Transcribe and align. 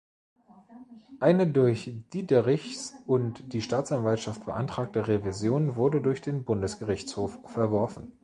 Eine 1.19 1.45
durch 1.45 1.91
Diederichs 2.11 2.95
und 3.05 3.53
die 3.53 3.61
Staatsanwaltschaft 3.61 4.43
beantragte 4.47 5.07
Revision 5.07 5.75
wurde 5.75 6.01
durch 6.01 6.21
den 6.21 6.43
Bundesgerichtshof 6.43 7.37
verworfen. 7.47 8.11